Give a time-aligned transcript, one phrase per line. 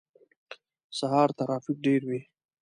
[0.99, 2.21] سهار ترافیک ډیر وی